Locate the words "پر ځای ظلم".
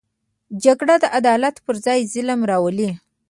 1.65-2.39